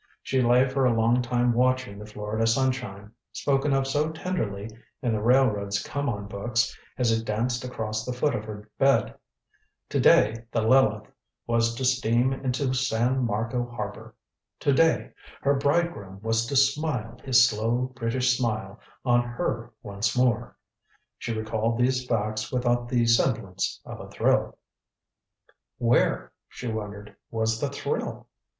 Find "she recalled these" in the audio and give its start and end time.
21.19-22.07